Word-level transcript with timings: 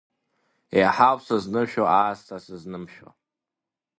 Еиҳауп 0.77 1.19
сызнышәо 1.25 1.83
аасҭа 1.99 2.37
сызнымшәо… 2.45 3.09